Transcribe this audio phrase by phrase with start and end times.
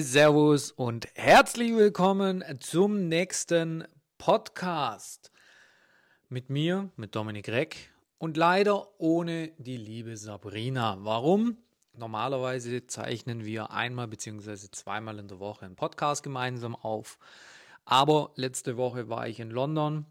[0.00, 3.84] Servus und herzlich willkommen zum nächsten
[4.18, 5.30] Podcast.
[6.28, 10.96] Mit mir, mit Dominik Reck und leider ohne die liebe Sabrina.
[11.00, 11.58] Warum?
[11.92, 14.68] Normalerweise zeichnen wir einmal bzw.
[14.72, 17.18] zweimal in der Woche einen Podcast gemeinsam auf.
[17.84, 20.06] Aber letzte Woche war ich in London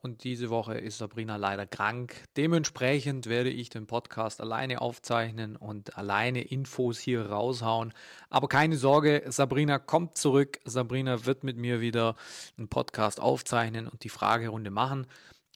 [0.00, 2.14] und diese Woche ist Sabrina leider krank.
[2.36, 7.92] Dementsprechend werde ich den Podcast alleine aufzeichnen und alleine Infos hier raushauen.
[8.30, 10.60] Aber keine Sorge, Sabrina kommt zurück.
[10.64, 12.16] Sabrina wird mit mir wieder
[12.56, 15.06] einen Podcast aufzeichnen und die Fragerunde machen.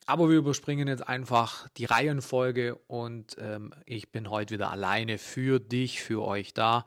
[0.06, 5.60] Aber wir überspringen jetzt einfach die Reihenfolge und ähm, ich bin heute wieder alleine für
[5.60, 6.84] dich, für euch da.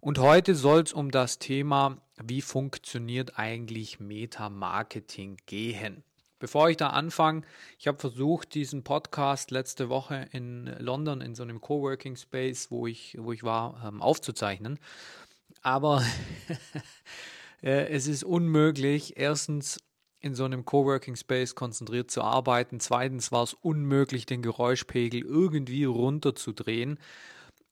[0.00, 6.02] Und heute soll es um das Thema, wie funktioniert eigentlich Meta-Marketing gehen.
[6.38, 7.42] Bevor ich da anfange,
[7.78, 12.86] ich habe versucht, diesen Podcast letzte Woche in London in so einem Coworking Space, wo
[12.86, 14.78] ich, wo ich war, ähm, aufzuzeichnen.
[15.62, 16.02] Aber
[17.62, 19.78] äh, es ist unmöglich, erstens
[20.20, 22.80] in so einem Coworking Space konzentriert zu arbeiten.
[22.80, 26.98] Zweitens war es unmöglich, den Geräuschpegel irgendwie runterzudrehen.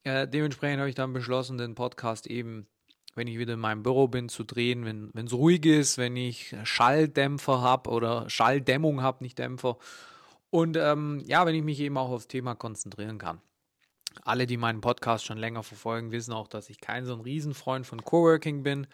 [0.03, 2.67] Äh, dementsprechend habe ich dann beschlossen, den Podcast eben
[3.15, 6.55] wenn ich wieder in meinem Büro bin, zu drehen, wenn es ruhig ist, wenn ich
[6.63, 9.77] Schalldämpfer habe oder Schalldämmung habe, nicht Dämpfer.
[10.49, 13.41] Und ähm, ja, wenn ich mich eben auch aufs Thema konzentrieren kann.
[14.23, 17.85] Alle, die meinen Podcast schon länger verfolgen, wissen auch, dass ich kein so ein Riesenfreund
[17.85, 18.87] von Coworking bin.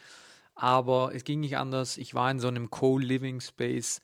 [0.55, 1.97] Aber es ging nicht anders.
[1.97, 4.01] Ich war in so einem Co-Living Space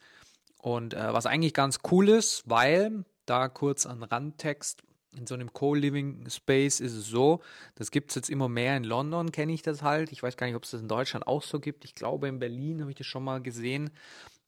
[0.60, 4.82] und äh, was eigentlich ganz cool ist, weil da kurz an Randtext,
[5.16, 7.40] in so einem Co-Living Space ist es so,
[7.74, 10.12] das gibt es jetzt immer mehr in London, kenne ich das halt.
[10.12, 11.84] Ich weiß gar nicht, ob es das in Deutschland auch so gibt.
[11.84, 13.90] Ich glaube, in Berlin habe ich das schon mal gesehen.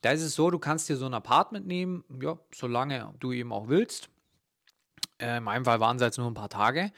[0.02, 3.52] Da ist es so, du kannst dir so ein Apartment nehmen, ja, solange du eben
[3.52, 4.08] auch willst.
[5.18, 6.92] Äh, in meinem Fall waren es jetzt nur ein paar Tage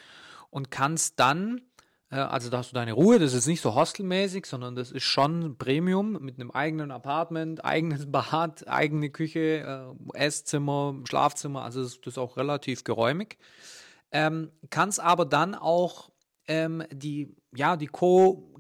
[0.51, 1.63] und kannst dann
[2.17, 5.57] also da hast du deine Ruhe, das ist nicht so hostelmäßig, sondern das ist schon
[5.57, 12.15] Premium mit einem eigenen Apartment, eigenes Bad, eigene Küche, äh, Esszimmer, Schlafzimmer, also das, das
[12.15, 13.39] ist auch relativ geräumig.
[14.11, 16.11] Ähm, kannst aber dann auch
[16.47, 18.52] ähm, die, ja, die Co-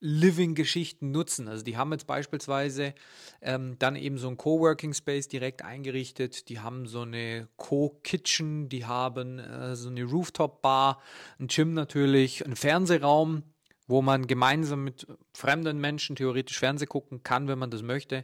[0.00, 1.46] Living-Geschichten nutzen.
[1.46, 2.94] Also die haben jetzt beispielsweise
[3.42, 6.48] ähm, dann eben so ein Coworking Space direkt eingerichtet.
[6.48, 11.00] Die haben so eine Co-Kitchen, die haben äh, so eine Rooftop-Bar,
[11.38, 13.42] ein Gym natürlich, einen Fernsehraum,
[13.86, 18.22] wo man gemeinsam mit fremden Menschen theoretisch Fernseh gucken kann, wenn man das möchte.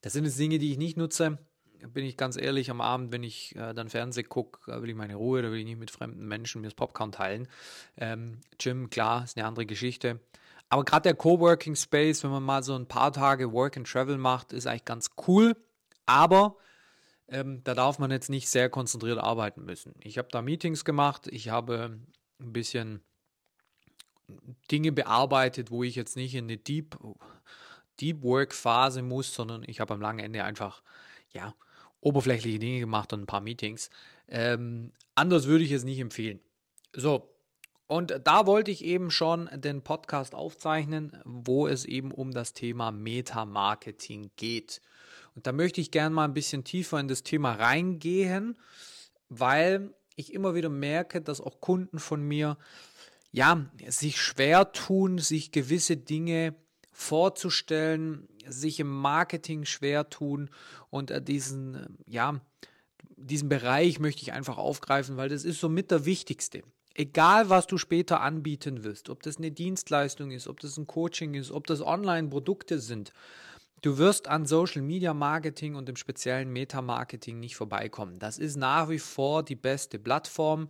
[0.00, 1.38] Das sind jetzt Dinge, die ich nicht nutze.
[1.92, 5.16] Bin ich ganz ehrlich, am Abend, wenn ich äh, dann Fernseh gucke, will ich meine
[5.16, 7.46] Ruhe, da will ich nicht mit fremden Menschen mir das Popcorn teilen.
[7.98, 10.18] Ähm, Gym, klar, ist eine andere Geschichte.
[10.68, 14.18] Aber gerade der Coworking Space, wenn man mal so ein paar Tage Work and Travel
[14.18, 15.56] macht, ist eigentlich ganz cool.
[16.06, 16.56] Aber
[17.28, 19.94] ähm, da darf man jetzt nicht sehr konzentriert arbeiten müssen.
[20.00, 21.98] Ich habe da Meetings gemacht, ich habe
[22.40, 23.00] ein bisschen
[24.70, 26.96] Dinge bearbeitet, wo ich jetzt nicht in eine Deep,
[28.00, 30.82] Deep Work Phase muss, sondern ich habe am langen Ende einfach,
[31.32, 31.54] ja,
[32.00, 33.90] oberflächliche Dinge gemacht und ein paar Meetings.
[34.28, 36.40] Ähm, anders würde ich es nicht empfehlen.
[36.92, 37.33] So,
[37.86, 42.90] und da wollte ich eben schon den Podcast aufzeichnen, wo es eben um das Thema
[42.92, 44.80] Meta-Marketing geht.
[45.34, 48.56] Und da möchte ich gerne mal ein bisschen tiefer in das Thema reingehen,
[49.28, 52.56] weil ich immer wieder merke, dass auch Kunden von mir
[53.32, 56.54] ja sich schwer tun, sich gewisse Dinge
[56.92, 60.50] vorzustellen, sich im Marketing schwer tun
[60.90, 62.40] und äh, diesen ja
[63.16, 66.62] diesen Bereich möchte ich einfach aufgreifen, weil das ist so mit der wichtigste.
[66.94, 71.34] Egal, was du später anbieten wirst, ob das eine Dienstleistung ist, ob das ein Coaching
[71.34, 73.12] ist, ob das Online-Produkte sind,
[73.82, 78.20] du wirst an Social Media Marketing und im speziellen Meta-Marketing nicht vorbeikommen.
[78.20, 80.68] Das ist nach wie vor die beste Plattform.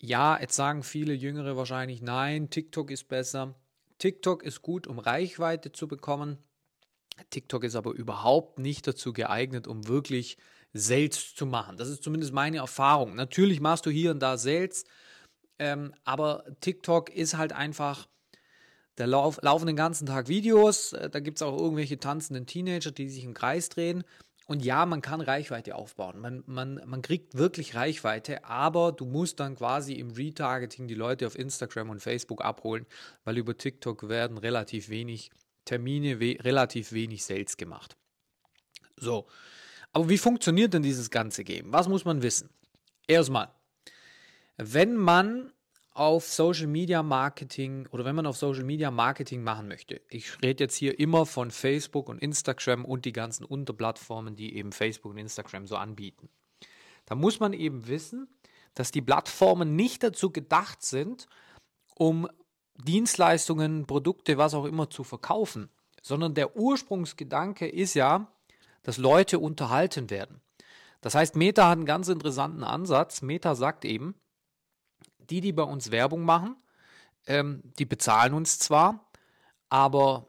[0.00, 3.54] Ja, jetzt sagen viele Jüngere wahrscheinlich, nein, TikTok ist besser.
[3.98, 6.38] TikTok ist gut, um Reichweite zu bekommen.
[7.28, 10.38] TikTok ist aber überhaupt nicht dazu geeignet, um wirklich
[10.72, 11.76] Sales zu machen.
[11.76, 13.14] Das ist zumindest meine Erfahrung.
[13.14, 14.84] Natürlich machst du hier und da Sales,
[15.60, 18.08] ähm, aber TikTok ist halt einfach,
[18.96, 22.90] da lauf, laufen den ganzen Tag Videos, äh, da gibt es auch irgendwelche tanzenden Teenager,
[22.90, 24.02] die sich im Kreis drehen.
[24.46, 26.18] Und ja, man kann Reichweite aufbauen.
[26.18, 31.26] Man, man, man kriegt wirklich Reichweite, aber du musst dann quasi im Retargeting die Leute
[31.26, 32.86] auf Instagram und Facebook abholen,
[33.24, 35.30] weil über TikTok werden relativ wenig
[35.66, 37.96] Termine, we relativ wenig Sales gemacht.
[38.96, 39.28] So.
[39.92, 41.70] Aber wie funktioniert denn dieses ganze Game?
[41.72, 42.48] Was muss man wissen?
[43.06, 43.52] Erstmal,
[44.62, 45.52] wenn man
[45.92, 50.64] auf Social Media Marketing oder wenn man auf Social Media Marketing machen möchte, ich rede
[50.64, 55.18] jetzt hier immer von Facebook und Instagram und die ganzen Unterplattformen, die eben Facebook und
[55.18, 56.28] Instagram so anbieten.
[57.06, 58.28] Da muss man eben wissen,
[58.74, 61.26] dass die Plattformen nicht dazu gedacht sind,
[61.96, 62.28] um
[62.76, 65.70] Dienstleistungen, Produkte, was auch immer zu verkaufen,
[66.02, 68.32] sondern der Ursprungsgedanke ist ja,
[68.82, 70.40] dass Leute unterhalten werden.
[71.00, 73.22] Das heißt, Meta hat einen ganz interessanten Ansatz.
[73.22, 74.14] Meta sagt eben,
[75.30, 76.56] die, die bei uns Werbung machen,
[77.26, 79.10] ähm, die bezahlen uns zwar,
[79.68, 80.26] aber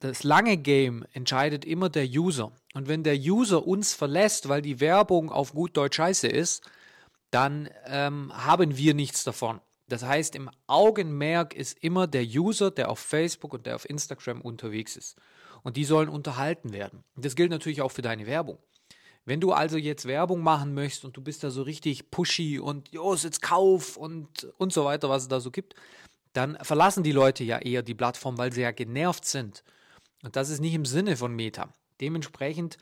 [0.00, 2.52] das lange Game entscheidet immer der User.
[2.74, 6.68] Und wenn der User uns verlässt, weil die Werbung auf gut Deutsch scheiße ist,
[7.30, 9.60] dann ähm, haben wir nichts davon.
[9.88, 14.40] Das heißt, im Augenmerk ist immer der User, der auf Facebook und der auf Instagram
[14.40, 15.16] unterwegs ist.
[15.62, 17.04] Und die sollen unterhalten werden.
[17.16, 18.58] Das gilt natürlich auch für deine Werbung.
[19.30, 22.88] Wenn du also jetzt Werbung machen möchtest und du bist da so richtig pushy und
[22.88, 25.76] jo, jetzt kauf und, und so weiter, was es da so gibt,
[26.32, 29.62] dann verlassen die Leute ja eher die Plattform, weil sie ja genervt sind.
[30.24, 31.72] Und das ist nicht im Sinne von Meta.
[32.00, 32.76] Dementsprechend,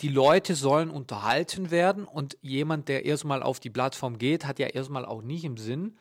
[0.00, 4.68] die Leute sollen unterhalten werden und jemand, der erstmal auf die Plattform geht, hat ja
[4.68, 5.98] erstmal auch nicht im Sinn,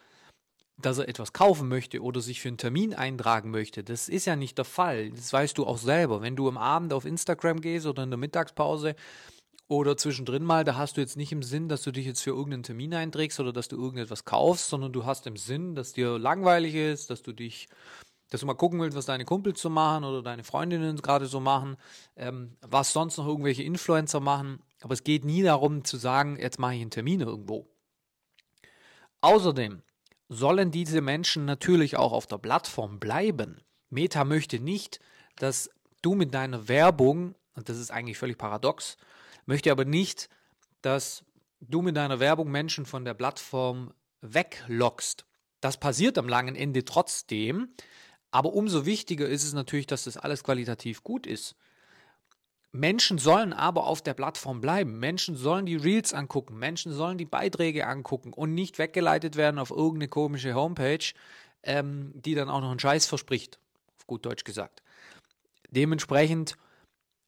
[0.79, 3.83] dass er etwas kaufen möchte oder sich für einen Termin eintragen möchte.
[3.83, 5.11] Das ist ja nicht der Fall.
[5.11, 6.21] Das weißt du auch selber.
[6.21, 8.95] Wenn du am Abend auf Instagram gehst oder in der Mittagspause
[9.67, 12.29] oder zwischendrin mal, da hast du jetzt nicht im Sinn, dass du dich jetzt für
[12.29, 16.19] irgendeinen Termin einträgst oder dass du irgendetwas kaufst, sondern du hast im Sinn, dass dir
[16.19, 17.67] langweilig ist, dass du dich
[18.29, 21.39] dass du mal gucken willst, was deine Kumpels so machen oder deine Freundinnen gerade so
[21.39, 21.77] machen,
[22.17, 24.61] ähm, was sonst noch irgendwelche Influencer machen.
[24.81, 27.67] Aber es geht nie darum zu sagen, jetzt mache ich einen Termin irgendwo.
[29.21, 29.81] Außerdem
[30.29, 33.61] sollen diese Menschen natürlich auch auf der Plattform bleiben.
[33.89, 34.99] Meta möchte nicht,
[35.37, 35.69] dass
[36.01, 38.97] du mit deiner Werbung, und das ist eigentlich völlig paradox,
[39.45, 40.29] möchte aber nicht,
[40.81, 41.23] dass
[41.59, 45.25] du mit deiner Werbung Menschen von der Plattform weglockst.
[45.61, 47.69] Das passiert am langen Ende trotzdem,
[48.31, 51.55] aber umso wichtiger ist es natürlich, dass das alles qualitativ gut ist.
[52.79, 54.99] Menschen sollen aber auf der Plattform bleiben.
[54.99, 56.57] Menschen sollen die Reels angucken.
[56.59, 61.13] Menschen sollen die Beiträge angucken und nicht weggeleitet werden auf irgendeine komische Homepage,
[61.63, 63.59] ähm, die dann auch noch einen Scheiß verspricht.
[63.97, 64.83] Auf gut Deutsch gesagt.
[65.71, 66.55] Dementsprechend,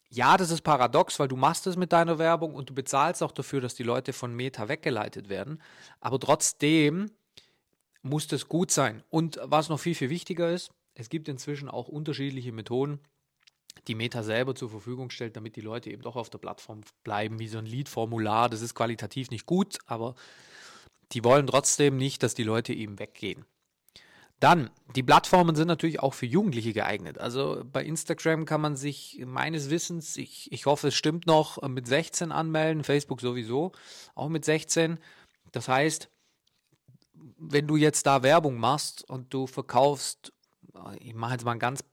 [0.10, 3.31] ja, das ist paradox, weil du machst es mit deiner Werbung und du bezahlst auch
[3.31, 5.62] dafür, dass die Leute von Meta weggeleitet werden.
[6.00, 7.12] Aber trotzdem
[8.04, 9.04] muss das gut sein.
[9.10, 13.00] Und was noch viel, viel wichtiger ist, es gibt inzwischen auch unterschiedliche Methoden,
[13.88, 17.39] die Meta selber zur Verfügung stellt, damit die Leute eben doch auf der Plattform bleiben,
[17.39, 18.50] wie so ein Lead-Formular.
[18.50, 20.16] Das ist qualitativ nicht gut, aber
[21.12, 23.45] die wollen trotzdem nicht, dass die Leute eben weggehen.
[24.39, 27.18] Dann, die Plattformen sind natürlich auch für Jugendliche geeignet.
[27.18, 31.88] Also bei Instagram kann man sich meines Wissens, ich, ich hoffe, es stimmt noch, mit
[31.88, 33.74] 16 anmelden, Facebook sowieso,
[34.15, 34.98] auch mit 16.
[35.51, 36.10] Das heißt,
[37.38, 40.31] wenn du jetzt da Werbung machst und du verkaufst
[41.00, 41.83] ich mache jetzt mal ein ganz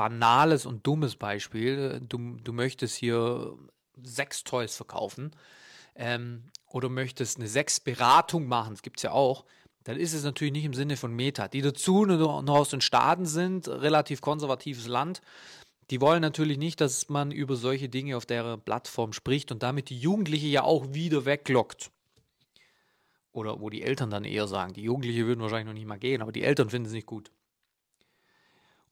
[0.00, 2.00] banales und dummes Beispiel.
[2.08, 3.52] Du, du möchtest hier
[4.02, 5.36] Sextoys verkaufen
[5.94, 9.44] ähm, oder möchtest eine Sexberatung machen, das gibt es ja auch,
[9.84, 11.48] dann ist es natürlich nicht im Sinne von Meta.
[11.48, 15.20] Die dazu noch aus den Staaten sind, relativ konservatives Land,
[15.90, 19.90] die wollen natürlich nicht, dass man über solche Dinge auf der Plattform spricht und damit
[19.90, 21.90] die Jugendliche ja auch wieder weglockt.
[23.32, 26.22] Oder wo die Eltern dann eher sagen, die Jugendliche würden wahrscheinlich noch nicht mal gehen,
[26.22, 27.30] aber die Eltern finden es nicht gut.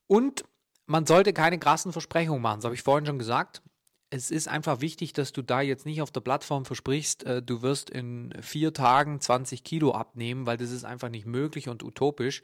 [0.07, 0.45] Und
[0.89, 3.63] man sollte keine krassen Versprechungen machen, das habe ich vorhin schon gesagt.
[4.11, 7.63] Es ist einfach wichtig, dass du da jetzt nicht auf der Plattform versprichst, äh, du
[7.63, 12.43] wirst in vier Tagen 20 Kilo abnehmen, weil das ist einfach nicht möglich und utopisch.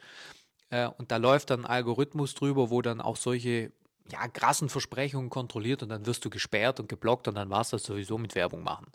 [0.69, 3.71] Äh, und da läuft dann ein Algorithmus drüber, wo dann auch solche
[4.11, 7.71] ja, krassen Versprechungen kontrolliert und dann wirst du gesperrt und geblockt und dann war es
[7.71, 8.85] das sowieso mit Werbung machen.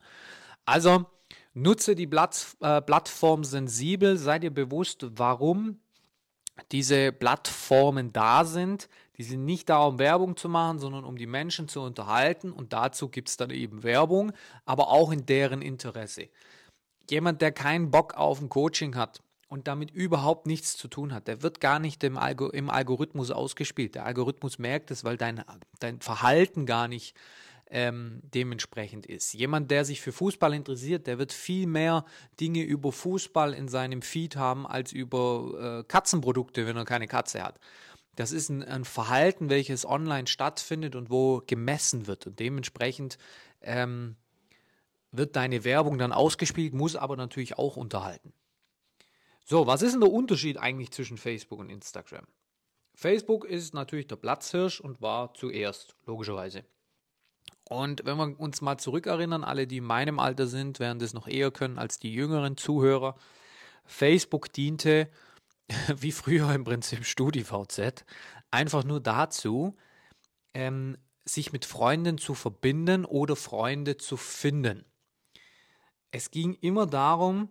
[0.64, 1.06] Also
[1.54, 5.80] nutze die Platt, äh, Plattform sensibel, sei dir bewusst, warum
[6.70, 8.88] diese Plattformen da sind.
[9.20, 12.52] Die sind nicht da, um Werbung zu machen, sondern um die Menschen zu unterhalten.
[12.52, 14.32] Und dazu gibt es dann eben Werbung,
[14.64, 16.30] aber auch in deren Interesse.
[17.10, 21.28] Jemand, der keinen Bock auf ein Coaching hat und damit überhaupt nichts zu tun hat,
[21.28, 23.94] der wird gar nicht im, Algo im Algorithmus ausgespielt.
[23.94, 25.44] Der Algorithmus merkt es, weil dein,
[25.80, 27.14] dein Verhalten gar nicht
[27.70, 29.34] ähm, dementsprechend ist.
[29.34, 32.06] Jemand, der sich für Fußball interessiert, der wird viel mehr
[32.40, 37.42] Dinge über Fußball in seinem Feed haben als über äh, Katzenprodukte, wenn er keine Katze
[37.42, 37.60] hat.
[38.20, 42.26] Das ist ein, ein, Verhalten, welches online stattfindet und wo gemessen wird.
[42.26, 43.16] Und dementsprechend
[43.62, 44.14] ähm,
[45.10, 48.34] wird deine Werbung dann ausgespielt, muss aber natürlich auch unterhalten.
[49.46, 52.26] So, was ist denn der Unterschied eigentlich zwischen Facebook und Instagram?
[52.92, 56.66] Facebook ist natürlich der Platzhirsch und war zuerst, logischerweise.
[57.70, 61.26] Und wenn wir uns mal zurückerinnern, alle, die in meinem Alter sind, werden das noch
[61.26, 63.16] eher können als die jüngeren Zuhörer.
[63.86, 65.08] Facebook diente,
[65.96, 68.04] wie früher im Prinzip StudiVZ,
[68.50, 69.76] einfach nur dazu,
[70.54, 74.84] ähm, sich mit Freunden zu verbinden oder Freunde zu finden.
[76.10, 77.50] Es ging immer darum,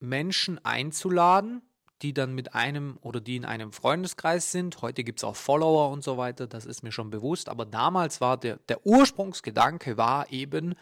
[0.00, 1.62] Menschen einzuladen,
[2.02, 4.80] die dann mit einem oder die in einem Freundeskreis sind.
[4.80, 7.48] Heute gibt es auch Follower und so weiter, das ist mir schon bewusst.
[7.48, 10.74] Aber damals war der, der Ursprungsgedanke war eben,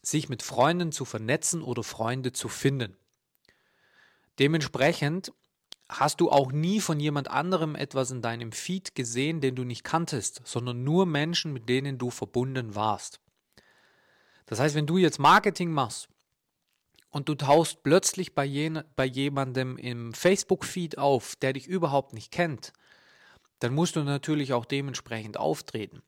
[0.00, 2.96] sich mit Freunden zu vernetzen oder Freunde zu finden.
[4.38, 5.32] Dementsprechend
[5.88, 9.84] hast du auch nie von jemand anderem etwas in deinem Feed gesehen, den du nicht
[9.84, 13.20] kanntest, sondern nur Menschen, mit denen du verbunden warst.
[14.46, 16.08] Das heißt, wenn du jetzt Marketing machst
[17.10, 22.30] und du tauchst plötzlich bei, jen, bei jemandem im Facebook-Feed auf, der dich überhaupt nicht
[22.30, 22.72] kennt,
[23.60, 26.02] dann musst du natürlich auch dementsprechend auftreten.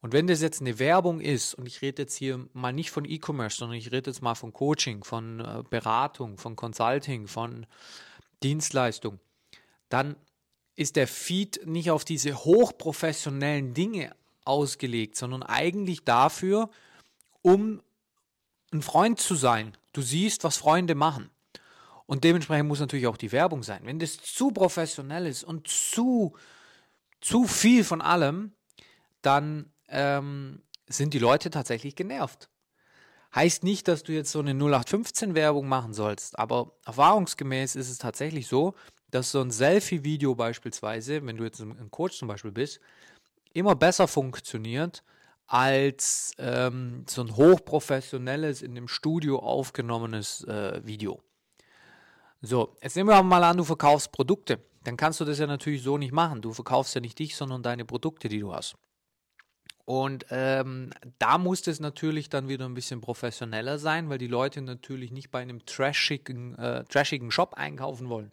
[0.00, 3.04] Und wenn das jetzt eine Werbung ist, und ich rede jetzt hier mal nicht von
[3.04, 7.66] E-Commerce, sondern ich rede jetzt mal von Coaching, von äh, Beratung, von Consulting, von
[8.42, 9.20] Dienstleistung,
[9.88, 10.16] dann
[10.74, 14.14] ist der Feed nicht auf diese hochprofessionellen Dinge
[14.44, 16.70] ausgelegt, sondern eigentlich dafür,
[17.42, 17.82] um
[18.72, 19.76] ein Freund zu sein.
[19.92, 21.30] Du siehst, was Freunde machen.
[22.04, 23.80] Und dementsprechend muss natürlich auch die Werbung sein.
[23.84, 26.36] Wenn das zu professionell ist und zu,
[27.20, 28.52] zu viel von allem,
[29.22, 32.48] dann ähm, sind die Leute tatsächlich genervt.
[33.36, 38.46] Heißt nicht, dass du jetzt so eine 0815-Werbung machen sollst, aber erfahrungsgemäß ist es tatsächlich
[38.46, 38.74] so,
[39.10, 42.80] dass so ein Selfie-Video beispielsweise, wenn du jetzt ein Coach zum Beispiel bist,
[43.52, 45.04] immer besser funktioniert
[45.46, 51.20] als ähm, so ein hochprofessionelles, in dem Studio aufgenommenes äh, Video.
[52.40, 54.64] So, jetzt nehmen wir mal an, du verkaufst Produkte.
[54.84, 56.40] Dann kannst du das ja natürlich so nicht machen.
[56.40, 58.76] Du verkaufst ja nicht dich, sondern deine Produkte, die du hast.
[59.86, 60.90] Und ähm,
[61.20, 65.30] da muss es natürlich dann wieder ein bisschen professioneller sein, weil die Leute natürlich nicht
[65.30, 68.32] bei einem trashigen, äh, trashigen Shop einkaufen wollen.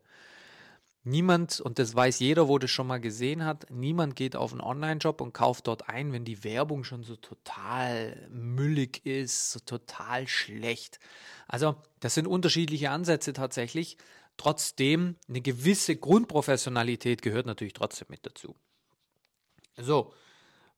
[1.03, 4.62] Niemand, und das weiß jeder, wo das schon mal gesehen hat, niemand geht auf einen
[4.62, 10.27] Online-Shop und kauft dort ein, wenn die Werbung schon so total müllig ist, so total
[10.27, 11.00] schlecht.
[11.48, 13.98] Also, das sind unterschiedliche Ansätze tatsächlich.
[14.38, 18.55] Trotzdem, eine gewisse Grundprofessionalität gehört natürlich trotzdem mit dazu.
[19.77, 20.13] So,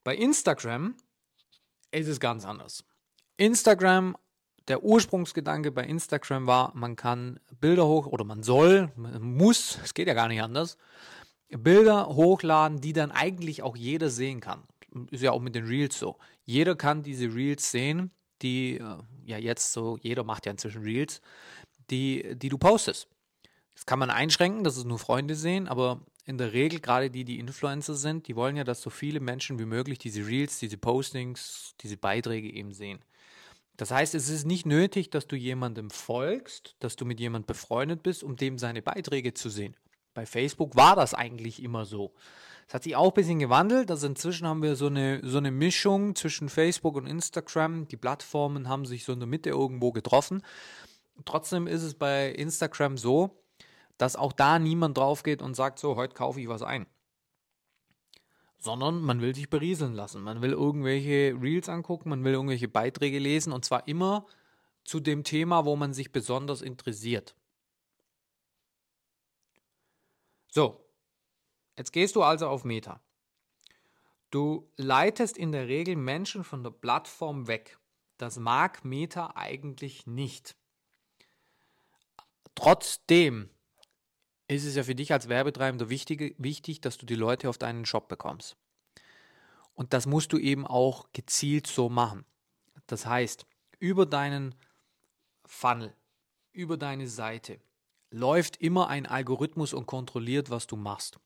[0.05, 0.95] bei Instagram
[1.91, 2.85] ist es ganz anders.
[3.37, 4.15] Instagram,
[4.67, 9.93] der Ursprungsgedanke bei Instagram war, man kann Bilder hoch oder man soll, man muss, es
[9.93, 10.77] geht ja gar nicht anders,
[11.49, 14.63] Bilder hochladen, die dann eigentlich auch jeder sehen kann.
[15.09, 16.17] Ist ja auch mit den Reels so.
[16.45, 21.19] Jeder kann diese Reels sehen, die äh, ja jetzt so, jeder macht ja inzwischen Reels,
[21.89, 23.07] die, die du postest.
[23.73, 27.23] Das kann man einschränken, dass es nur Freunde sehen, aber in der Regel, gerade die,
[27.23, 30.77] die Influencer sind, die wollen ja, dass so viele Menschen wie möglich diese Reels, diese
[30.77, 32.99] Postings, diese Beiträge eben sehen.
[33.77, 38.03] Das heißt, es ist nicht nötig, dass du jemandem folgst, dass du mit jemandem befreundet
[38.03, 39.75] bist, um dem seine Beiträge zu sehen.
[40.13, 42.13] Bei Facebook war das eigentlich immer so.
[42.67, 43.91] Es hat sich auch ein bisschen gewandelt.
[43.91, 47.87] Also inzwischen haben wir so eine, so eine Mischung zwischen Facebook und Instagram.
[47.89, 50.41] Die Plattformen haben sich so in der Mitte irgendwo getroffen.
[51.25, 53.44] Trotzdem ist es bei Instagram so,
[53.97, 56.85] dass auch da niemand drauf geht und sagt so, heute kaufe ich was ein.
[58.57, 60.21] Sondern man will sich berieseln lassen.
[60.21, 64.25] Man will irgendwelche Reels angucken, man will irgendwelche Beiträge lesen und zwar immer
[64.83, 67.35] zu dem Thema, wo man sich besonders interessiert.
[70.49, 70.89] So,
[71.77, 73.01] jetzt gehst du also auf Meta.
[74.31, 77.77] Du leitest in der Regel Menschen von der Plattform weg.
[78.17, 80.55] Das mag Meta eigentlich nicht.
[82.53, 83.49] Trotzdem
[84.47, 87.85] ist es ja für dich als Werbetreibender wichtig, wichtig, dass du die Leute auf deinen
[87.85, 88.57] Shop bekommst.
[89.73, 92.25] Und das musst du eben auch gezielt so machen.
[92.87, 93.45] Das heißt,
[93.79, 94.55] über deinen
[95.45, 95.93] Funnel,
[96.53, 97.59] über deine Seite
[98.11, 101.19] läuft immer ein Algorithmus und kontrolliert, was du machst.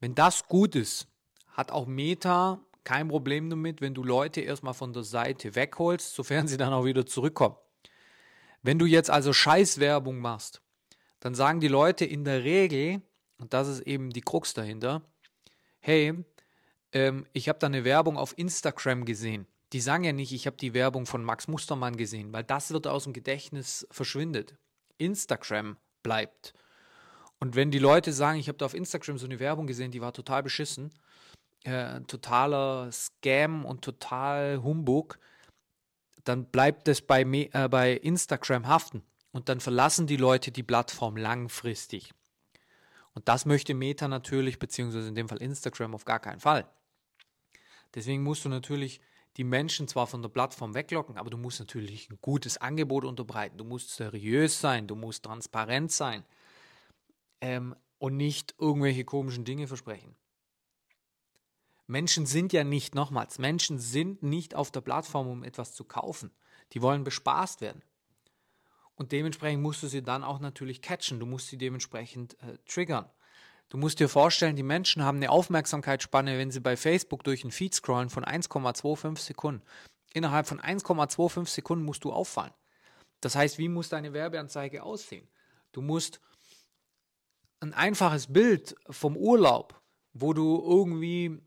[0.00, 1.06] Wenn das gut ist,
[1.52, 6.48] hat auch Meta kein Problem damit, wenn du Leute erstmal von der Seite wegholst, sofern
[6.48, 7.56] sie dann auch wieder zurückkommen.
[8.62, 10.62] Wenn du jetzt also Scheißwerbung machst,
[11.20, 13.02] dann sagen die Leute in der Regel,
[13.38, 15.02] und das ist eben die Krux dahinter,
[15.80, 16.24] hey,
[16.92, 19.46] ähm, ich habe da eine Werbung auf Instagram gesehen.
[19.72, 22.86] Die sagen ja nicht, ich habe die Werbung von Max Mustermann gesehen, weil das wird
[22.86, 24.56] aus dem Gedächtnis verschwindet.
[24.96, 26.54] Instagram bleibt.
[27.38, 30.00] Und wenn die Leute sagen, ich habe da auf Instagram so eine Werbung gesehen, die
[30.00, 30.90] war total beschissen,
[31.64, 35.18] äh, totaler Scam und total Humbug,
[36.24, 39.02] dann bleibt es bei, äh, bei Instagram haften.
[39.30, 42.12] Und dann verlassen die Leute die Plattform langfristig.
[43.14, 46.68] Und das möchte Meta natürlich, beziehungsweise in dem Fall Instagram, auf gar keinen Fall.
[47.94, 49.00] Deswegen musst du natürlich
[49.36, 53.58] die Menschen zwar von der Plattform weglocken, aber du musst natürlich ein gutes Angebot unterbreiten.
[53.58, 56.24] Du musst seriös sein, du musst transparent sein
[57.40, 60.16] ähm, und nicht irgendwelche komischen Dinge versprechen.
[61.86, 66.30] Menschen sind ja nicht, nochmals, Menschen sind nicht auf der Plattform, um etwas zu kaufen.
[66.72, 67.82] Die wollen bespaßt werden.
[68.98, 71.20] Und dementsprechend musst du sie dann auch natürlich catchen.
[71.20, 73.08] Du musst sie dementsprechend äh, triggern.
[73.68, 77.52] Du musst dir vorstellen, die Menschen haben eine Aufmerksamkeitsspanne, wenn sie bei Facebook durch den
[77.52, 79.62] Feed scrollen, von 1,25 Sekunden.
[80.12, 82.52] Innerhalb von 1,25 Sekunden musst du auffallen.
[83.20, 85.28] Das heißt, wie muss deine Werbeanzeige aussehen?
[85.70, 86.20] Du musst
[87.60, 89.80] ein einfaches Bild vom Urlaub,
[90.12, 91.40] wo du irgendwie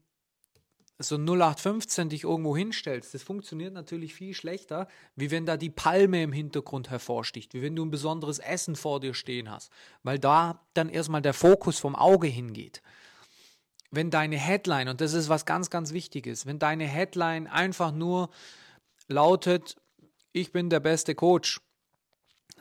[1.07, 6.23] so 0815 dich irgendwo hinstellst, das funktioniert natürlich viel schlechter, wie wenn da die Palme
[6.23, 9.71] im Hintergrund hervorsticht, wie wenn du ein besonderes Essen vor dir stehen hast,
[10.03, 12.81] weil da dann erstmal der Fokus vom Auge hingeht.
[13.91, 18.29] Wenn deine Headline, und das ist was ganz, ganz Wichtiges, wenn deine Headline einfach nur
[19.07, 19.75] lautet,
[20.31, 21.59] ich bin der beste Coach,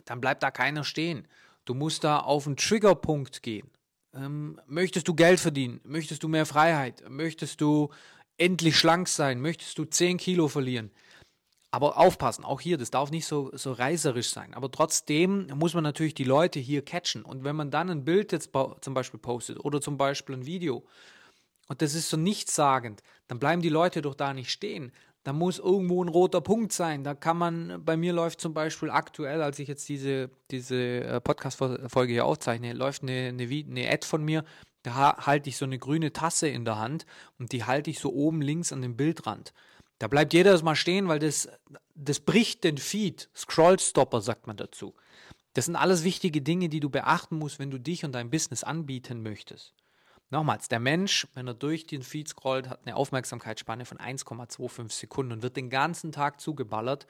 [0.05, 1.27] dann bleibt da keiner stehen.
[1.65, 3.69] Du musst da auf einen Triggerpunkt gehen.
[4.13, 5.79] Ähm, möchtest du Geld verdienen?
[5.83, 7.03] Möchtest du mehr Freiheit?
[7.09, 7.89] Möchtest du
[8.37, 9.41] endlich schlank sein?
[9.41, 10.91] Möchtest du 10 Kilo verlieren?
[11.73, 14.53] Aber aufpassen, auch hier, das darf nicht so, so reißerisch sein.
[14.53, 17.23] Aber trotzdem muss man natürlich die Leute hier catchen.
[17.23, 20.85] Und wenn man dann ein Bild jetzt zum Beispiel postet oder zum Beispiel ein Video
[21.69, 24.91] und das ist so nichtssagend, dann bleiben die Leute doch da nicht stehen.
[25.23, 27.05] Da muss irgendwo ein roter Punkt sein.
[27.05, 31.21] Da kann man, bei mir läuft zum Beispiel aktuell, als ich jetzt diese, diese äh,
[31.21, 34.43] Podcast-Folge hier aufzeichne, läuft eine, eine, eine Ad von mir,
[34.83, 37.05] da halte ich so eine grüne Tasse in der Hand
[37.37, 39.53] und die halte ich so oben links an dem Bildrand.
[39.99, 41.47] Da bleibt jeder mal stehen, weil das,
[41.93, 43.29] das bricht den Feed.
[43.35, 44.95] Scrollstopper sagt man dazu.
[45.53, 48.63] Das sind alles wichtige Dinge, die du beachten musst, wenn du dich und dein Business
[48.63, 49.75] anbieten möchtest.
[50.31, 55.33] Nochmals, der Mensch, wenn er durch den Feed scrollt, hat eine Aufmerksamkeitsspanne von 1,25 Sekunden
[55.33, 57.05] und wird den ganzen Tag zugeballert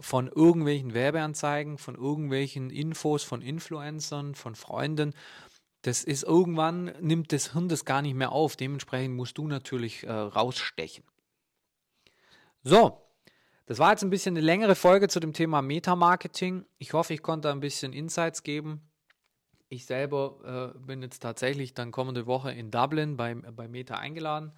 [0.00, 5.14] von irgendwelchen Werbeanzeigen, von irgendwelchen Infos von Influencern, von Freunden
[5.82, 8.56] das ist irgendwann, nimmt das Hirn das gar nicht mehr auf.
[8.56, 11.04] Dementsprechend musst du natürlich äh, rausstechen.
[12.62, 13.00] So,
[13.66, 16.64] das war jetzt ein bisschen eine längere Folge zu dem Thema Meta-Marketing.
[16.78, 18.90] Ich hoffe, ich konnte ein bisschen Insights geben.
[19.68, 24.52] Ich selber äh, bin jetzt tatsächlich dann kommende Woche in Dublin bei, bei Meta eingeladen.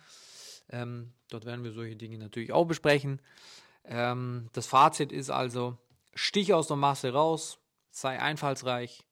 [0.71, 3.21] Ähm, dort werden wir solche Dinge natürlich auch besprechen.
[3.85, 5.77] Ähm, das Fazit ist also,
[6.15, 7.59] stich aus der Masse raus,
[7.91, 9.05] sei einfallsreich,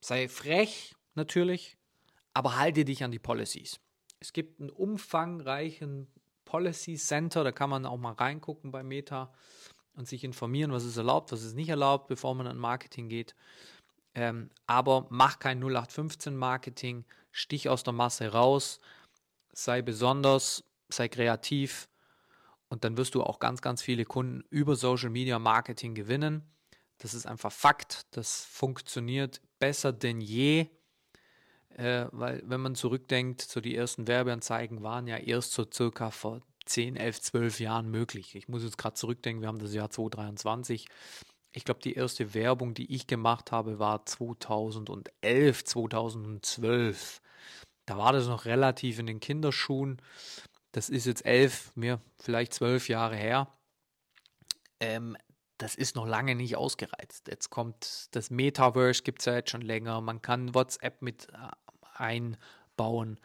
[0.00, 1.76] sei frech, natürlich,
[2.34, 3.80] aber halte dich an die Policies.
[4.20, 6.08] Es gibt einen umfangreichen
[6.44, 9.32] Policy Center, da kann man auch mal reingucken bei Meta
[9.94, 13.34] und sich informieren, was ist erlaubt, was ist nicht erlaubt, bevor man an Marketing geht.
[14.14, 18.80] Ähm, aber mach kein 0815 Marketing, stich aus der Masse raus,
[19.52, 21.88] sei besonders, sei kreativ
[22.68, 26.42] und dann wirst du auch ganz, ganz viele Kunden über Social Media Marketing gewinnen.
[26.98, 30.68] Das ist einfach Fakt, das funktioniert besser denn je
[31.80, 36.42] äh, weil wenn man zurückdenkt, so die ersten Werbeanzeigen waren ja erst so circa vor
[36.66, 38.34] 10, 11, 12 Jahren möglich.
[38.34, 40.86] Ich muss jetzt gerade zurückdenken, wir haben das Jahr 2023.
[41.52, 47.22] Ich glaube, die erste Werbung, die ich gemacht habe, war 2011, 2012.
[47.86, 50.02] Da war das noch relativ in den Kinderschuhen.
[50.72, 53.48] Das ist jetzt elf, mir vielleicht zwölf Jahre her.
[54.80, 55.16] Ähm,
[55.60, 57.28] das ist noch lange nicht ausgereizt.
[57.28, 60.00] Jetzt kommt das Metaverse, gibt es ja jetzt schon länger.
[60.00, 61.36] Man kann WhatsApp mit äh,
[62.00, 63.18] einbauen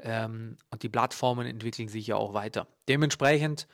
[0.00, 2.66] ähm, und die Plattformen entwickeln sich ja auch weiter.
[2.88, 3.68] Dementsprechend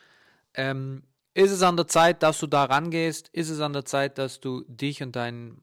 [0.54, 1.02] ähm,
[1.34, 4.40] ist es an der Zeit, dass du da rangehst, ist es an der Zeit, dass
[4.40, 5.60] du dich und dein,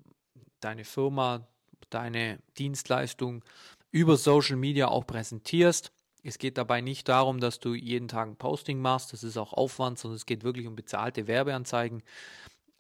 [0.60, 1.48] deine Firma,
[1.90, 3.44] deine Dienstleistung
[3.92, 5.92] über Social Media auch präsentierst.
[6.24, 9.54] Es geht dabei nicht darum, dass du jeden Tag ein Posting machst, das ist auch
[9.54, 12.04] Aufwand, sondern es geht wirklich um bezahlte Werbeanzeigen.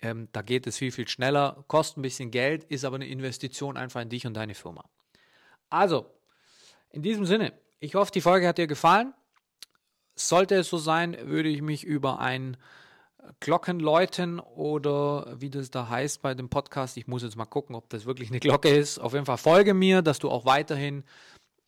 [0.02, 3.78] Ähm, da geht es viel, viel schneller, kostet ein bisschen Geld, ist aber eine Investition
[3.78, 4.84] einfach in dich und deine Firma.
[5.69, 6.06] Also,
[6.89, 9.13] in diesem Sinne, ich hoffe, die Folge hat dir gefallen.
[10.15, 12.58] Sollte es so sein, würde ich mich über ein
[13.39, 17.89] Glockenläuten oder wie das da heißt bei dem Podcast, ich muss jetzt mal gucken, ob
[17.89, 18.99] das wirklich eine Glocke ist.
[18.99, 21.03] Auf jeden Fall folge mir, dass du auch weiterhin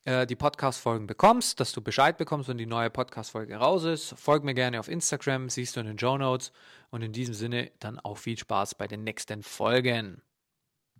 [0.05, 4.15] äh, die Podcast-Folgen bekommst, dass du Bescheid bekommst, wenn die neue Podcast-Folge raus ist.
[4.17, 6.51] Folg mir gerne auf Instagram, siehst du in den Show Notes.
[6.89, 10.23] Und in diesem Sinne dann auch viel Spaß bei den nächsten Folgen.